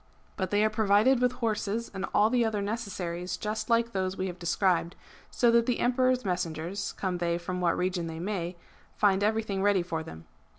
But 0.35 0.49
they 0.49 0.65
are 0.65 0.69
provided 0.71 1.21
with 1.21 1.33
horses 1.33 1.91
and 1.93 2.07
all 2.11 2.31
the 2.31 2.43
other 2.43 2.59
necessaries 2.63 3.37
just 3.37 3.69
like 3.69 3.91
those 3.91 4.17
we 4.17 4.25
have 4.25 4.39
described, 4.39 4.95
so 5.29 5.51
that 5.51 5.67
the 5.67 5.77
Emperor's 5.79 6.25
messengers, 6.25 6.93
come 6.93 7.19
they 7.19 7.37
from 7.37 7.61
what 7.61 7.77
region 7.77 8.07
they 8.07 8.19
may, 8.19 8.55
find 8.95 9.23
everything 9.23 9.61
ready 9.61 9.83
for 9.83 10.01
them. 10.01 10.25